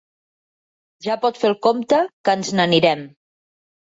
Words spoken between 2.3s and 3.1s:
ens n'anirem.